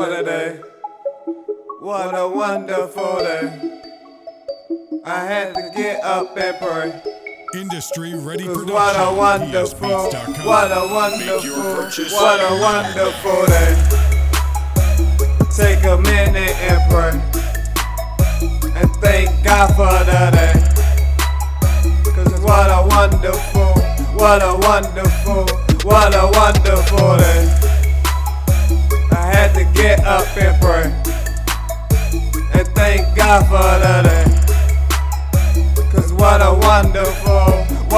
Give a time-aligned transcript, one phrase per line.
[0.00, 0.58] What a day.
[1.80, 3.80] What a wonderful day.
[5.04, 7.02] I had to get up and pray.
[7.60, 8.72] Industry ready production.
[8.72, 9.90] what a wonderful,
[10.46, 11.84] what a wonderful,
[12.16, 13.76] what a wonderful day.
[15.54, 17.20] Take a minute and pray.
[18.80, 20.56] And thank God for the day.
[22.14, 23.74] Cause what a wonderful,
[24.16, 25.44] what a wonderful,
[25.84, 27.59] what a wonderful day.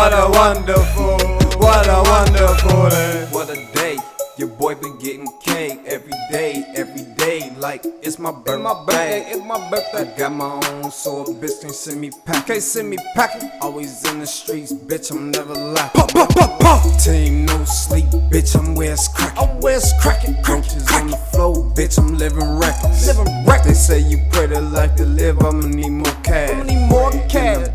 [0.00, 1.18] What a wonderful,
[1.58, 3.28] what a wonderful day.
[3.32, 3.98] What a day.
[4.38, 7.52] Your boy been getting cake every day, every day.
[7.58, 8.54] Like it's my birthday.
[8.54, 10.16] It's my birthday, it's my I birthday.
[10.16, 12.46] got my own, so a bitch can send me pack.
[12.46, 13.50] Can't send me packing.
[13.60, 15.10] Always in the streets, bitch.
[15.10, 16.00] I'm never lacking.
[16.00, 17.00] Pop, pop, pop, pop.
[17.02, 18.58] Team no sleep, bitch.
[18.58, 19.50] I'm where it's cracking.
[19.50, 20.34] I'm where it's cracking.
[20.48, 21.98] Roaches on the floor, bitch.
[21.98, 23.06] I'm living reckless.
[23.06, 23.86] Living reckless.
[23.86, 25.42] They say you pray the life to live.
[25.42, 26.52] I'ma need more cash.
[26.52, 27.69] I'ma need more cash.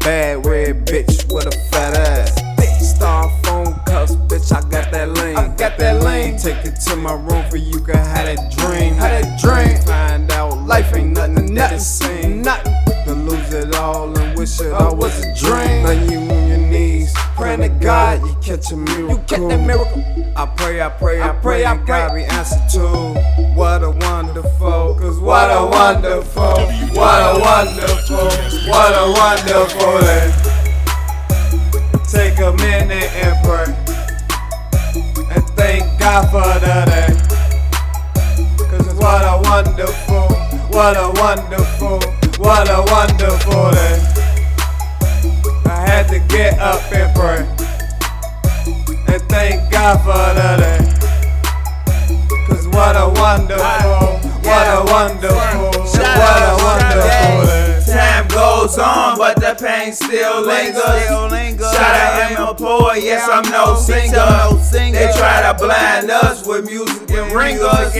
[7.06, 8.96] My room for you can have that dream.
[8.96, 9.78] Have that dream.
[9.86, 12.42] Find out life ain't nothing, nothing same.
[12.42, 12.74] Nothing.
[13.06, 15.84] To lose it all and wish it all was a dream.
[15.84, 19.10] Now you on your knees, praying to God, you catch a miracle.
[19.10, 20.04] You catch that miracle.
[20.36, 21.86] I pray, I pray, I, pray, I pray.
[21.86, 22.88] God be answered to.
[23.54, 26.58] What a wonderful, cause What a wonderful,
[26.98, 28.32] what a wonderful,
[28.68, 30.34] what a wonderful day.
[32.10, 33.96] Take a minute and pray.
[35.32, 36.95] And thank God for the
[40.76, 42.00] what a wonderful,
[42.38, 43.98] what a wonderful day.
[45.72, 47.48] I had to get up and pray.
[49.08, 50.82] And thank God for the day.
[52.48, 56.85] Cause what a wonderful, what a wonderful, what a wonderful
[59.58, 60.82] the pain still lingers.
[61.74, 64.12] Shout out Emma Poet, yes, I'm no singer.
[64.72, 67.94] They try to blind us with music and ringers.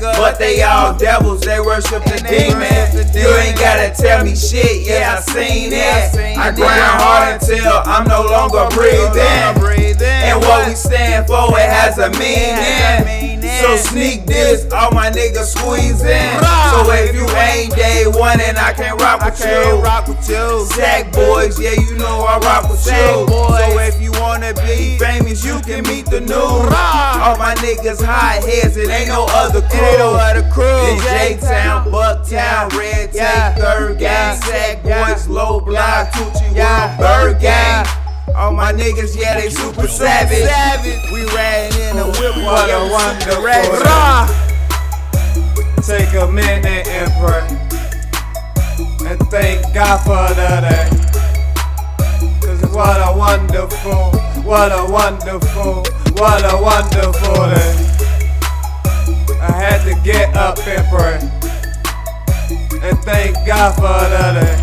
[0.00, 2.70] But they all devils, they worship the demon.
[3.14, 6.38] You ain't gotta tell me shit, yeah, I seen it.
[6.38, 9.60] I grind hard until I'm no longer breathing.
[10.02, 13.40] And what we stand for, it has a meaning.
[13.60, 16.40] So sneak this, all my niggas squeeze in.
[16.70, 17.09] So if you ain't day
[18.30, 20.66] one and I can't rock with you, rock with you.
[20.66, 23.26] Sack boys, yeah, you know I rock with you.
[23.26, 26.34] So if you wanna be famous, you can meet the new.
[26.34, 29.80] All my niggas high heads, it ain't no other crew.
[29.80, 30.64] Ain't no other crew.
[30.64, 37.86] It's J-Town, Bucktown, Red Tape, Third Gang, Sack Boys, Low Block, Tucci World, Bird Gang.
[38.36, 40.46] All my niggas, yeah, they super savage.
[41.12, 44.30] We riding in a whip while you wonderful rabbit.
[45.82, 47.69] Take a minute and pray.
[49.10, 50.86] And thank God for the day.
[52.46, 54.12] Cause what a wonderful,
[54.44, 55.82] what a wonderful,
[56.14, 57.74] what a wonderful day.
[59.42, 61.18] I had to get up and pray.
[62.86, 64.56] And thank God for the day.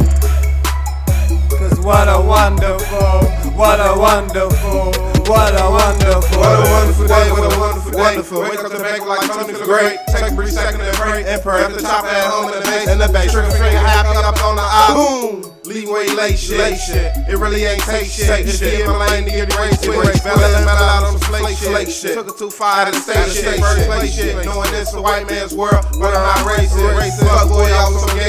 [1.57, 4.93] Cause what a wonderful, what a wonderful,
[5.27, 7.86] what a wonderful, What a wonderful day, what a wonderful day.
[7.97, 8.41] Wonderful.
[8.41, 9.97] Wake up to bank like Tony for great.
[10.07, 11.25] Take a brief second and pray.
[11.25, 11.63] And pray.
[11.63, 12.87] At the top at home in the base.
[12.89, 13.31] In the base.
[13.31, 14.93] Trigger finger happy up on the eye.
[14.93, 15.53] Boom.
[15.67, 16.57] Leeway late shit.
[16.57, 17.11] Late shit.
[17.27, 18.47] It really ain't take shit.
[18.47, 19.83] It's the in my lane to get erased.
[19.83, 20.23] Erased.
[20.23, 21.91] Fell in metal out on the flake shit.
[21.91, 22.13] Shit.
[22.15, 23.59] Took it too far of the state shit.
[23.59, 24.45] First place shit.
[24.45, 27.19] Knowing this a white man's world, but I'm not racist.
[27.19, 28.26] Fuck boy, I was some gay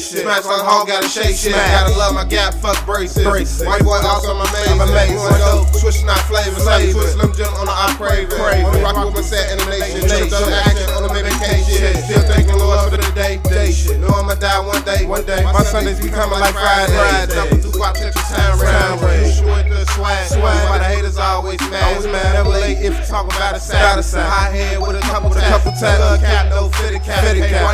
[0.00, 0.24] shit.
[0.24, 1.52] Smash like hog, gotta shake shit.
[1.52, 3.24] Gotta love my gap, fuck braces.
[3.24, 4.68] White boy, also my maze.
[4.72, 5.20] I'm amazing.
[5.38, 6.64] Dope, switch not flavors.
[6.64, 8.40] Like twist Slim Jim on the I crave it.
[8.64, 10.02] Only rock with my set in the nation.
[10.08, 11.94] The action on the medication.
[12.02, 13.38] Still thanking Lord for the day.
[13.46, 14.00] Day shit.
[14.00, 15.06] Know I'ma die one day.
[15.06, 15.44] One day.
[15.44, 17.30] My Sundays be coming like Friday.
[17.30, 19.36] Double two guap Tetris time range.
[19.36, 20.26] Shoot with the swag.
[20.26, 20.68] Swag.
[20.68, 21.84] Why the haters always mad.
[21.94, 22.34] Always mad.
[22.34, 24.02] Never late if you talk about a side.
[24.02, 25.46] High head with a couple tats.
[25.48, 26.00] Couple tats.
[26.00, 26.49] Little cap, no fitted cap.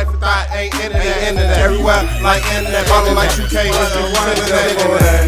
[0.07, 0.13] Cap.
[0.13, 1.59] Wife and thigh ain't into that.
[1.59, 2.87] Everywhere like internet.
[2.87, 3.75] Ballin' like you can't.
[4.15, 5.27] wonderful day.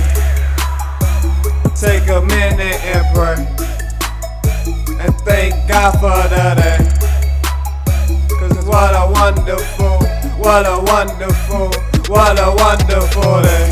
[1.75, 3.39] Take a minute and pray.
[4.99, 6.79] And thank God for the day.
[8.39, 9.99] Cause what a wonderful,
[10.37, 11.71] what a wonderful,
[12.07, 13.67] what a wonderful day.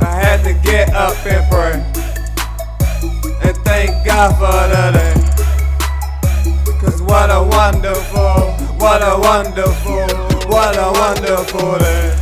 [0.00, 1.82] I had to get up and pray.
[3.42, 5.14] And thank God for the day.
[6.80, 8.13] Cause what a wonderful,
[8.84, 9.96] what a wonderful,
[10.46, 12.13] what a wonderful day.